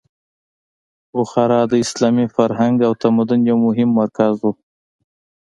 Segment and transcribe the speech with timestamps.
[1.15, 4.45] بخارا د اسلامي فرهنګ او تمدن یو مهم مرکز و.